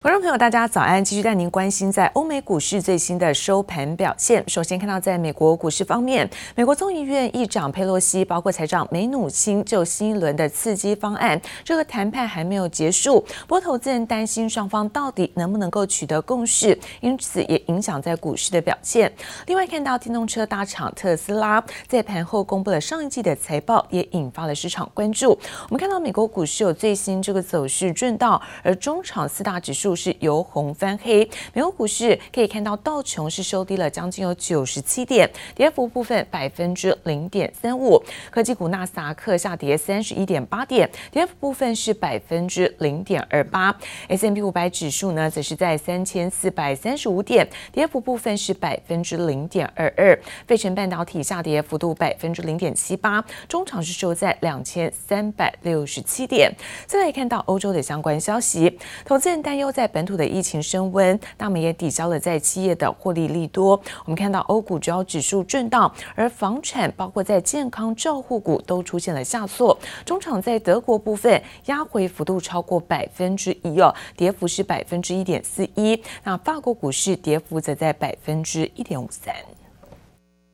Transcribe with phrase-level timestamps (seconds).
[0.00, 1.04] 观众朋友，大家早安！
[1.04, 4.44] 继续带您关心在欧美股市最新的收盘表现。
[4.48, 13.26] 首先看到，在美国股市方面，美国众议院议长佩洛西包括财长梅努钦就新一轮的刺激方案，这个谈判还没有结束。
[13.48, 19.12] 波，投资人担心双方到底能不能够取得共识，因此也影响在股市的表现。
[19.46, 25.30] 另外，看到电动车大厂特斯拉在盘后公布了上一季的财报，也引发了市场关注。
[25.30, 29.87] 我们看到美国股市有最新这个走势震荡，而中场四大指数。
[29.94, 38.02] 是由红翻黑，美国股市可以看到道琼是收低了将近有九十七点，跌幅部分百分之零点三五。
[38.30, 43.74] 科技股纳斯达克下跌三十一点八点，跌幅部分是百分之零点二八。
[44.08, 50.18] S M P 五百指数呢，则是在三千四百三十五点，跌幅部分是百分之零点二二。
[50.46, 56.52] 费城半导体下跌幅度百分之零点七八，中场是收在两千三百六十七点。
[56.86, 59.68] 再来看到欧洲的相关消息，投资人担忧。
[59.78, 63.80] 在本土的疫情升温，那么也抵消了在企业的获利利多。
[64.04, 69.78] 我们看到欧股主要指数震荡，而房产包括在健康照护股都出现了下挫。
[70.04, 76.02] 中场在德国部分压回幅度超过百分之一哦，跌幅是百分之一点四一。
[76.24, 79.32] 那法国股市跌幅则在百分之一点五三。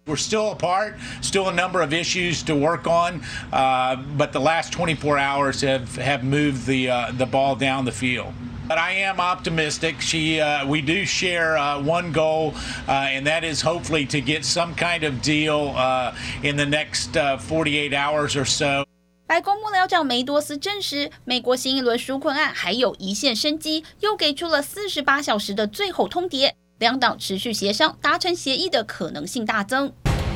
[0.05, 4.71] We're still apart, still a number of issues to work on, uh, but the last
[4.73, 8.35] 24 hours have have moved the uh, the ball down the field.
[8.68, 10.00] But I am optimistic.
[10.00, 12.54] She, uh, we do share uh, one goal,
[12.88, 17.18] uh, and that is hopefully to get some kind of deal uh, in the next
[17.18, 18.86] uh, 48 hours or so.
[19.26, 29.92] 白宫幕僚长梅多斯证实，美国新一轮纾困案还有一线生机，又给出了四十八小时的最后通牒，两党持续协商达成协议的可能性大增。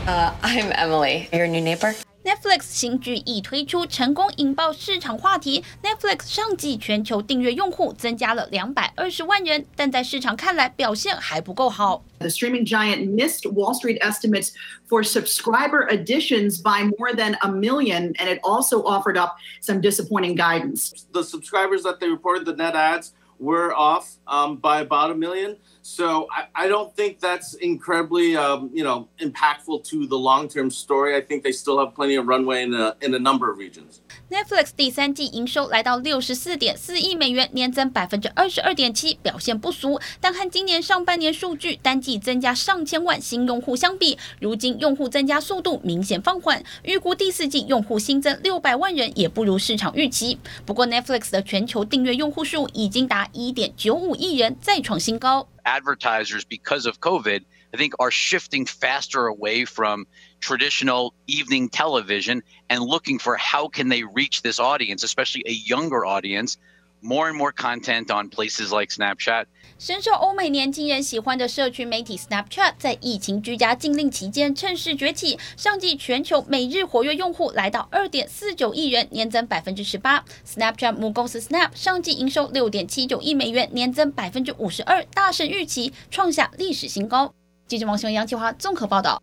[0.05, 1.95] Uh, I'm Emily, your new neighbor.
[2.27, 5.61] Netflix 新剧一推出，成功引爆市场话题。
[5.83, 12.01] Netflix 上季全球订阅用户增加了两百二十万人，但在市场看来表现还不够好。
[12.19, 14.51] The streaming giant missed Wall Street estimates
[14.87, 20.35] for subscriber additions by more than a million, and it also offered up some disappointing
[20.35, 20.91] guidance.
[21.11, 25.57] The subscribers that they reported, the net adds, were off um, by about a million.
[25.90, 31.16] So I, I don't think that's incredibly, um, you know, impactful to the long-term story.
[31.16, 34.00] I think they still have plenty of runway in a, in a number of regions.
[34.30, 39.98] Netflix 第三季营收来到六十四点四亿美元，年增百分之二十二点七，表现不俗。
[40.20, 46.62] 但和今年上半年数据单季增加上千万新用户相比，如今用户增加速度明显放缓。
[46.82, 50.38] 预估第四季用户新增六百万人，也不如市场预期。
[50.66, 55.48] 不过 Netflix 的全球订阅用户数已经达一点九五亿人，再创新高。
[55.68, 60.06] Advertisers, because of COVID, I think are shifting faster away from
[60.40, 66.06] traditional evening television and looking for how can they reach this audience, especially a younger
[66.06, 66.56] audience,
[67.02, 69.46] more and more content on places like Snapchat.
[69.78, 80.24] 深受欧美年轻人喜欢的社群媒体 Snapchat 在疫情居家禁令期间趁势崛起，上季全球每日活跃用户来到二点四九亿人，年增百分之十八。
[80.44, 87.32] Snapchat 母公司 Snap 上季营收六点七九亿美元，年增百分之五十二，大胜预期，创下历史新高。
[87.68, 89.22] 记者王雄、杨启华综合报道。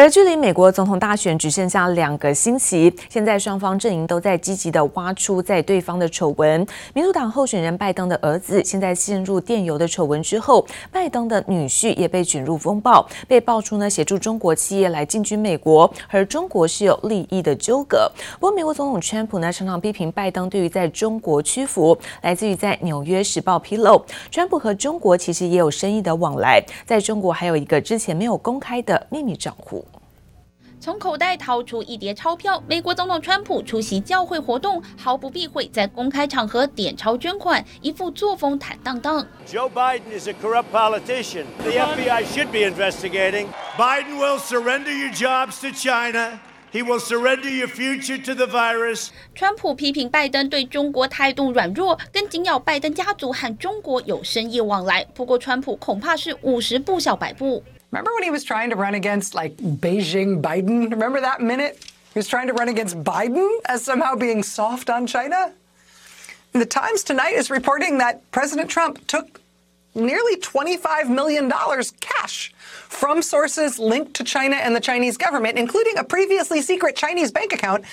[0.00, 6.64] 而距离美国总统大选只剩下两个星期，现在双方阵营都在积极地挖出在对方的丑闻。
[6.94, 18.08] 民主党候选人拜登的儿子现在陷入电邮的丑闻之后，拜登的女婿也被卷入风暴，被爆出呢协助中国企业来进军美国，和中国是有利益的纠葛。
[18.38, 21.98] 不过，美国总统川普呢常常批评拜登对于在中国屈服。
[22.22, 29.84] 来自于在《纽约时报》披露，川普和中国其实也有生意的往来，在中国还有一个之前没有公开的秘密账户。
[30.80, 39.26] 从口袋掏出一叠钞票，美国总统川普出席教会活动，毫不避讳在公开场合点钞捐款，一副作风坦荡荡。
[39.44, 41.46] Joe Biden is a corrupt politician.
[41.64, 43.46] The FBI should be investigating.
[43.76, 46.38] Biden will surrender your jobs to China.
[46.70, 49.08] He will surrender your future to the virus.
[49.34, 55.04] 川普批评拜登对中国态度软弱，跟紧咬拜登家族和中国有生意往来。
[55.14, 57.64] 不过，川普恐怕是五十步笑百步。
[57.90, 60.90] Remember when he was trying to run against like Beijing Biden?
[60.90, 61.90] Remember that minute?
[62.12, 65.52] He was trying to run against Biden as somehow being soft on China?
[66.52, 69.40] And the Times tonight is reporting that President Trump took
[69.94, 71.50] nearly $25 million
[72.00, 77.30] cash from sources linked to China and the Chinese government, including a previously secret Chinese
[77.30, 77.84] bank account,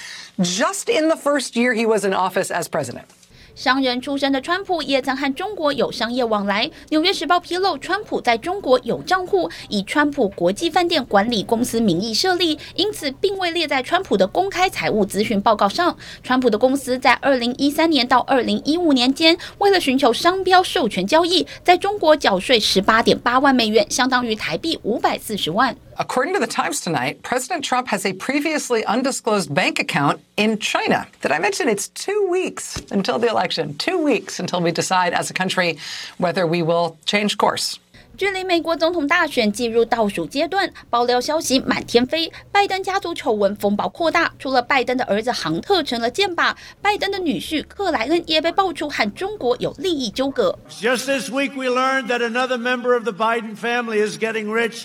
[0.42, 3.10] just in the first year he was in office as president.
[3.56, 6.70] 商人出身的川普也曾和中国有商业往来。
[6.90, 15.98] 纽约时报披露，川普在中国有账户，以川普国际饭店管理公司名义设立，因此并未列在川普的公开财务咨询报告上。
[16.22, 25.74] 川普的公司在二零一三年到二零一五年间，为了寻求商标授权交易，在中国缴税十八点八万美元，相当于台币五百四十万。
[25.99, 31.07] According to the Times tonight, President Trump has a previously undisclosed bank account in China.
[31.21, 33.77] Did I mention it's two weeks until the election?
[33.77, 35.79] Two weeks until we decide as a country
[36.19, 37.77] whether we will change course.
[38.17, 44.31] 距离美国总统大选进入倒数阶段，爆料消息满天飞，拜登家族丑闻风暴扩大。
[44.39, 50.59] 除了拜登的儿子杭特成了箭靶，拜登的女婿克莱恩也被爆出和中国有利益纠葛。
[50.69, 54.83] Just this week, we learned that another member of the Biden family is getting rich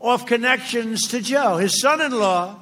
[0.00, 1.58] Off connections to Joe.
[1.58, 2.56] His son-in-law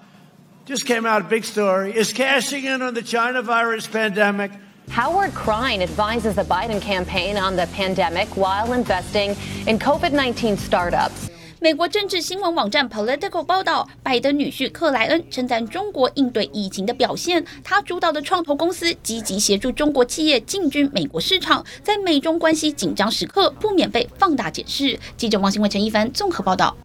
[0.65, 4.51] just came out a big story is cashing in on the China virus pandemic.
[4.91, 9.37] Howard Krein advises the Biden campaign on the pandemic while investing
[9.67, 11.31] in COVID-19 startups.
[11.59, 24.99] 美国政治新闻网站 Political 报道，拜登女婿克莱恩称赞中国应对疫情的表现，他主导的创投公司积极协助中国企业进军美国市场，在美中关系紧张时刻不免被放大检视。
[25.17, 26.77] 记者王新伟、陈一凡综合报道。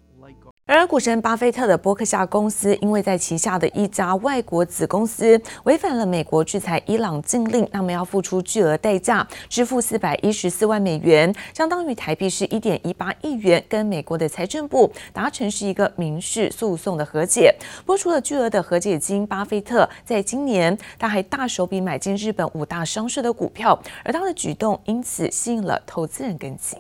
[0.68, 17.54] 而股神巴菲特的波克夏公司，因为在旗下的一家外国子公司违反了美国制裁伊朗禁令，那么要付出巨额代价，支付四百一十四万美元，相当于台币是一点一八亿元，跟美国的财政部达成是一个民事诉讼的和解。
[17.86, 26.80] 拨出了巨额的和解金，巴菲特在今年他还大手笔买进日本五大商社的股票，而他的举动因此吸引了投资人跟进。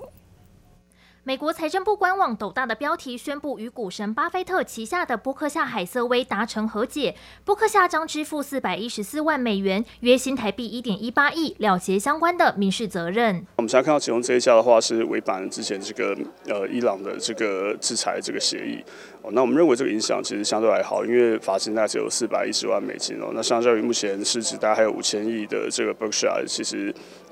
[1.23, 7.15] 美国财政部官网斗大的标题宣布，与股神巴菲特旗下的波克夏海瑟威达成和解，
[7.45, 13.45] 波克夏将支付四百一十四万美元（约新台币一点一八亿）了结相关的民事责任。
[13.57, 18.83] 我们现在看到其中这一家的话是违反了之前这个呃伊朗的这个制裁这个协议。
[19.21, 23.29] 哦，那我们认为这个影响其实相对还好，因为罚金大概只有四百一十万美金哦。
[23.35, 26.91] 那相较于目前市值大概还有五千亿的这个 Berkshire，其实。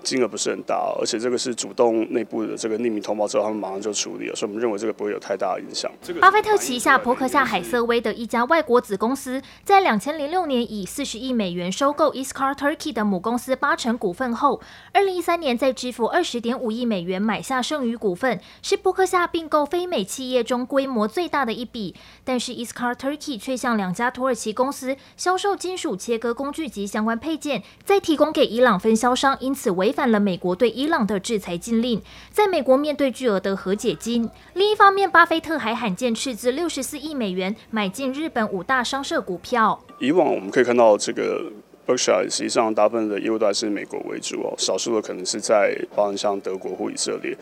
[0.09, 5.91] 金额不是很大，而且这个是主动内部的这个匿名通报之后，他们马上就处理了，所以我们认为这个不会有太大的影响。
[6.19, 14.59] 巴菲特旗下伯克夏海瑟威的一家外国子公司，在两千零六年以四十亿美元收购 Iscar Turkey 的母公司八成股份后，
[14.93, 21.95] 二零一三年再支付二十点五亿美元买下剩余股份，是伯克夏并购非美企业中规模最大的一笔。
[22.23, 32.01] 但是 Iscar Turkey 却向两家土耳其公司销售金属切割工具及相关配件，再提供给伊朗分销商，因此违反了美国对伊朗的制裁禁令，
[32.31, 34.29] 在美国面对巨额的和解金。
[34.53, 39.83] 另一方面，巴菲特还罕见斥资六十四亿美元买进日本五大商社股票。
[39.99, 41.51] 以往我们可以看到，这个
[41.87, 47.35] Berkshire 实际上大部分的业务都还是美国为主哦，少数的可能是在包含像德国或以色列。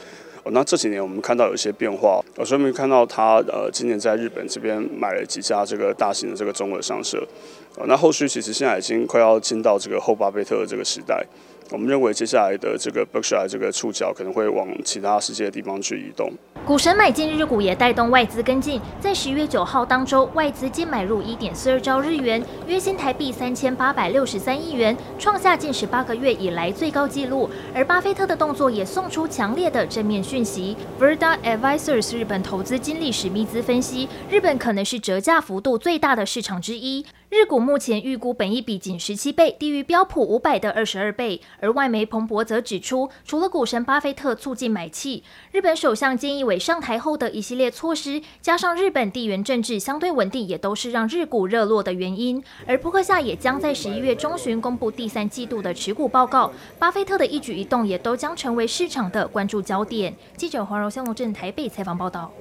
[0.44, 7.28] 哦，那这几年我们看到有一些变化，我顺便看到他呃今年在日本这边买了几家这个大型的这个中额商社。
[7.76, 11.26] 哦，那后续其实现在已经快要进到这个后巴菲特的这个时代。
[11.70, 16.32] 我们认为接下来的这个 Berkshire 这个触角可能会往其他世界的地方去移动。
[16.66, 27.50] 股神买进日股也带动外资跟进，在十月九号当周，外资净买入一点四二兆日元，约新台币三千八百六十三亿元，创下近十八个月以来最高纪录。
[27.74, 30.76] 而巴菲特的动作也送出强烈的正面讯息。
[31.00, 37.06] Verda Advisors 日本投资经理史密兹分析，日本可能是折价幅度最大的市场之一。
[37.30, 41.42] 日股目前预估本益比仅十七倍，低于标普五百的二十二倍。
[41.60, 52.42] 而外媒彭博则指出，除了股神巴菲特促进买气，日本首相菅义伟上台后的一系列措施，加上日本地缘政治相对稳定，也都是让日股热络的原因。
[52.66, 56.50] 而扑克夏也将在十一月中旬公布第三季度的持股报告，
[56.80, 60.16] 巴菲特的一举一动也都将成为市场的关注焦点。
[60.38, 62.32] 记者黄柔香龙镇台北采访报道。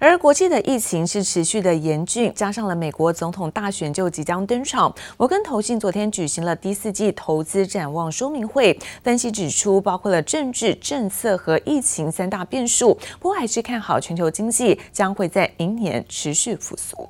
[0.00, 4.92] 而国际的疫情是持续的严峻，加上了美国总统大选就即将登场。
[5.16, 17.08] 摩根投信昨天举行了第四季投资展望说明会，分析指出，包括了政治、政策和疫情三大变数，不过还是看好全球经济将会在明年持续复苏。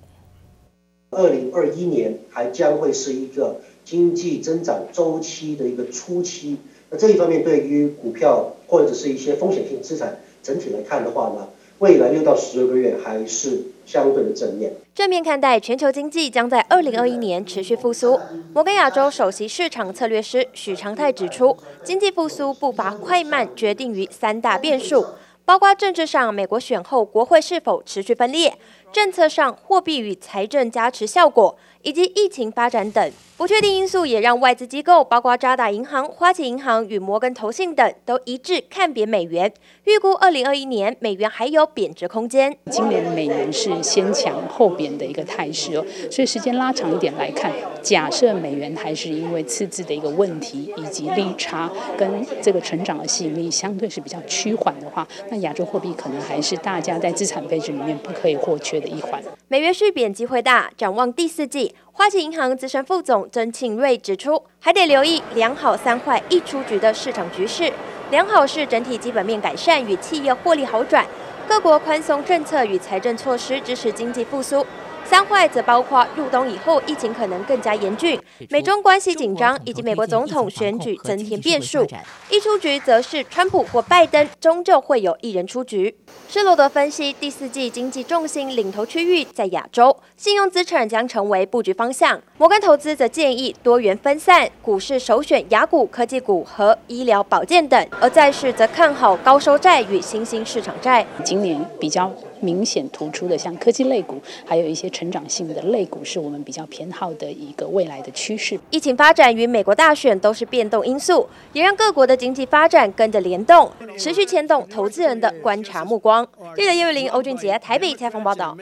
[1.09, 6.59] 二零二一年还将会是一个经济增长周期的一个初期。
[6.91, 14.73] 那这一方面对于股票或者是一些风险性资产整体来看的话呢，未来六到十二个月还是相对的正面。
[14.95, 18.19] 正面看待全球经济将在二零二一年持续复苏。
[18.52, 25.04] 摩根亚洲首席市场策略师许长泰指出，经济复苏步伐快慢决定于三大变数，
[25.45, 28.54] 包括政治上美国选后国会是否持续分裂，
[28.95, 42.57] 政策上货币与财政加持效果，以及疫情发展等不确定因素，也让外资机构，包括渣打银行、花旗银行与摩根投信等，都一致看贬美元，预估二零二一年美元还有贬值空间。
[42.71, 47.51] 今年美元是先强后贬的一个态势哦，所以时间拉长一点来看，
[47.83, 59.21] 假设美元还是因为赤字的一个问题，以及利差跟这个成长的吸引力相对是比较趋缓的话，那亚洲货币可能还是大家在资产配置里面不可以或缺的一环。
[59.49, 61.75] 美元续贬机会大，展望第四季。
[61.91, 67.73] 花旗银行资深副总曾庆瑞指出，还得留意两好三坏一出局的市场局势。
[68.11, 71.07] 良好是整体基本面改善与企业获利好转，
[71.49, 74.67] 各国宽松政策与财政措施支持经济复苏。
[75.05, 78.19] 三坏则包括入冬以后疫情可能更加严峻，
[78.51, 81.87] 美中关系紧张，以及美国总统选举增添变数。
[82.31, 85.95] 一出局则是川普或拜登，终究会有一人出局。
[86.29, 92.21] 施罗德分析，第四季经济重心领头区域在亚洲，信用资产将成为布局方向。
[92.39, 101.07] 摩根投资则建议多元分散，股市首选雅股、科技股和医疗保健等，而债市则看好高收债与新兴市场债。
[101.23, 102.11] 今年比较。
[102.45, 108.61] 明显突出的，像科技类股，还有一些成长性的类股，是我们比较偏好的一个未来的趋势。
[108.71, 116.27] 疫情发展与美国大选都是变动因素，也让各国的经济发展跟着联动，持续牵动投资人的观察目光。
[116.55, 118.57] 记者叶玉林、欧俊杰台北采访报道。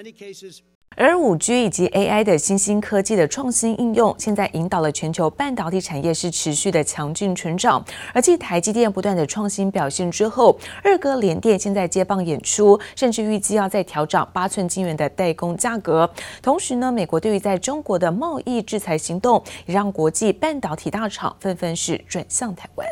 [0.97, 7.85] 而五 G 以及 AI 的新兴科技的创新应用，现在引导了全球半导体产业是持续的强劲成长。
[8.13, 16.09] 而继台积电不断的创新表现之后，二哥联电现在接棒演出，甚至预计要再调涨八寸晶圆的代工价格。
[16.43, 22.87] 同时呢，美国对于在中国的贸易制裁行动，也让国际半导体大厂纷纷是转向台湾。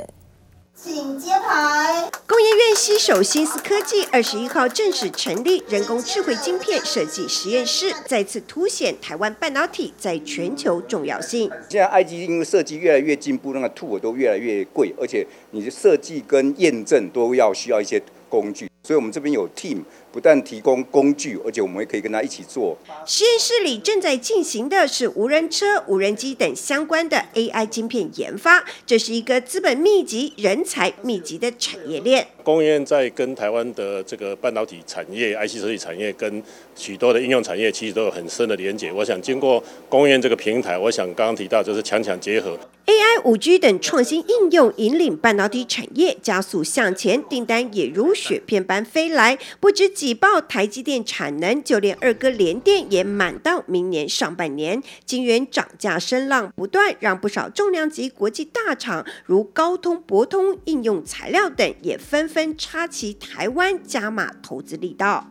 [2.82, 2.96] 请揭牌。
[2.96, 11.50] 工研院携手新思科技，二十一号正式成立人工智慧晶片设计实验室，再次凸显台湾半导体在全球重要性。
[11.68, 19.82] 现在 IC 因为设计越来越进步，那个 tool 都越来越贵，而且你的设计跟验证都要需要一些工具，所以我们这边有 team。
[20.12, 22.76] 不但提供工具，而且我们也可以跟他一起做。
[23.06, 32.26] 实验室里正在进行的是无人车、无人机等相关的 AI 晶片研发，这是一个资本密集、人才密集的产业链。
[32.42, 36.42] 工研院在跟台湾的这个半导体产业、IC 设计产业跟
[36.74, 38.90] 许多的应用产业，其实都有很深的连结。
[38.90, 42.58] 我想经过工研院这个平台，我想刚刚提到就是强强结合。
[42.86, 49.90] AI、5G 等创新应用引领半导体产业加速向前，订单也如雪片般飞来，不止。
[50.00, 54.83] 挤爆台积电产能，就连二哥联电也满到明年上半年。
[55.04, 65.26] 晶圆涨价声浪不断，让不少重量级国际大厂如高通、博通、应用材料等也纷纷插旗台湾，加码投资力道。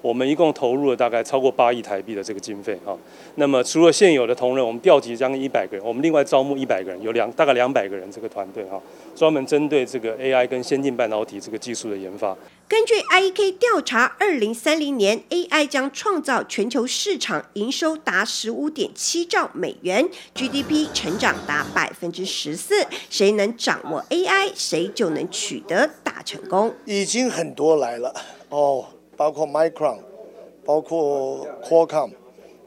[0.00, 2.96] 我们一共投入了大概超过八亿台币的这个经费哈，
[3.36, 8.80] 那么除了现有的同仁，我们调集将近一百个人，我们另外招募一百个人，有两大概两百个人这个团队哈，
[9.14, 12.36] 专门针对这个 AI 跟先进半导体这个技术的研发。
[12.68, 22.86] 根据 IEK 调查，二零三零年 AI 将创造全球市场营收达十五点七兆美元，GDP 成长达百分之十四。
[23.08, 26.74] 谁能掌握 AI，谁就能取得大成功。
[26.84, 28.14] 已经很多来了
[28.50, 28.84] 哦。
[29.16, 30.00] 包括 Micron，
[30.62, 32.12] 包括 Qualcomm，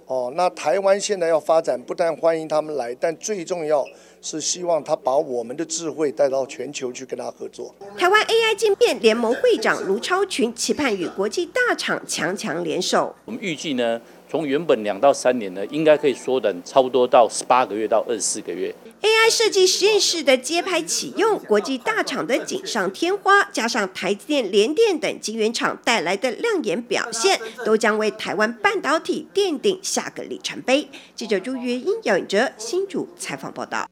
[0.07, 3.85] 哦，那台湾现在要发展，不但欢迎他们来，但最重要
[4.21, 7.73] 是希望他把我们的智慧带到全球去跟他合作。
[7.97, 13.15] 台湾 AI 晶片联盟会长卢超群期盼与国际大厂强强联手。
[13.25, 13.99] 我们预计呢，
[14.29, 18.73] 从原本两到三年呢，应该可以缩短差不多到十八个月到二十四个月。
[19.01, 30.87] AI 设计实验室的揭牌启用，国际大厂的锦上添花，加上台积电、联电等晶圆厂带来的亮眼表现，都将为台湾半导体奠定下个里程碑。
[31.15, 33.87] 记者朱月英、姚颖哲新竹采访报道。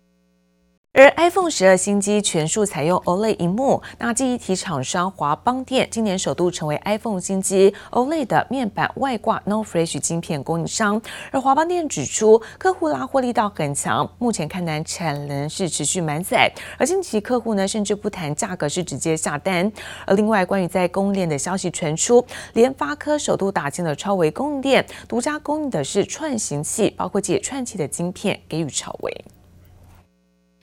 [0.92, 11.02] 而 iPhone 十二新机全数采用 OLED 萤幕，那记忆体厂商华邦电今年首度成为 iPhone 新机 OLED 的面板外挂 No Flash 晶片供应商。
[11.32, 16.52] 而华邦电指出，客户拉货力道很强，目前看来产能是持续满载。
[16.78, 19.72] 而近期客户呢，甚至不谈价格，是直接下单。
[20.06, 29.26] 而另外，关于在供应链的消息传出，联发科首度打进了超微供应链，独家供应的是串行器，包括解串器的晶片给予超微。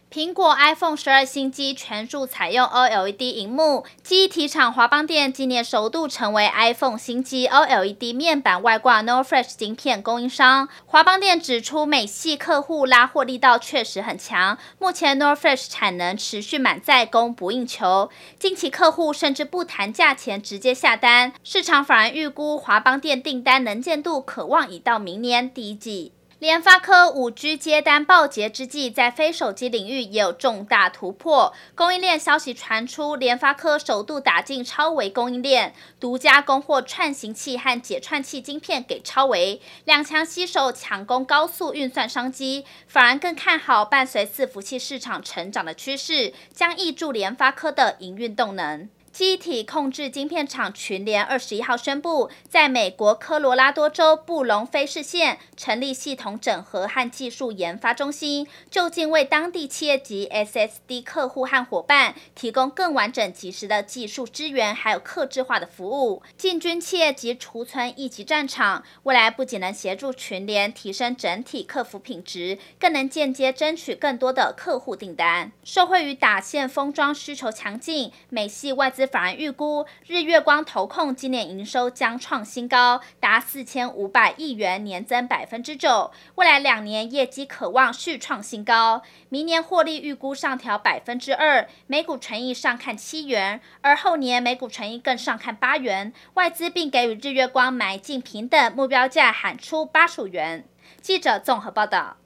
[0.08, 10.68] 苹果 iPhone 十二新机全数采用 OLED 荧幕，记忆体厂华邦电今年首度成为 iPhone 新机 OLED 面板外挂 NOR Flash 晶片供应商。
[10.86, 18.08] 华邦电指出，美系客户拉货力道确实很强，目前 NOR Flash 产能持续满载，供不应求。
[18.38, 26.12] 近期客户甚至不谈价钱，直接下单，市场反而预估华邦电订单能见度可望已到明年第一季。
[26.38, 31.54] 联发科五 G 接单报捷之际，在非手机领域也有重大突破。
[31.74, 48.90] 供应链消息传出，联发科首度打进超微供应链，独家供货串行器和解串器晶片给超微，两强携手抢攻高速运算商机，反而更看好伴随伺服器市场成长的趋势，将挹注联发科的营运动能。
[49.16, 66.22] 机体控制晶片厂群联二十一号宣布，在美国科罗拉多州布隆菲市县成立系统整合和技术研发中心，就近为当地企业级 SSD 客户和伙伴提供更完整、及时的技术支援，还有客制化的服务。
[66.36, 75.50] 进军企业级储存一级战场，未来不仅能协助群联提升整体客服品质，更能间接争取更多的客户订单。
[75.64, 79.05] 受惠于打线封装需求强劲，美系外资。
[79.06, 86.10] 反而预估日月光投控今年营收将创新高，达四千五百亿元，年增百分之九。
[86.34, 96.12] 未来两年业绩可望续创新高，明年获利预估上调百分之二，每股纯益上看七元，而后年每股纯益更上看八元。
[96.34, 100.66] 外资并给予日月光买进平等目标价，喊出八十五元。
[101.00, 102.16] 记者综合报道。